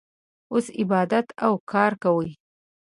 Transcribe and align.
اوس 0.51 0.65
عبادت 0.81 1.27
او 1.45 1.53
کار 1.71 1.91
کوي. 2.03 2.31